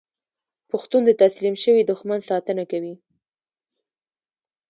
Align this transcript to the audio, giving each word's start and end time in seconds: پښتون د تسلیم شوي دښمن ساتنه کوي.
پښتون 0.71 1.01
د 1.05 1.11
تسلیم 1.21 1.55
شوي 1.63 1.81
دښمن 1.91 2.19
ساتنه 2.29 2.63
کوي. 2.71 2.95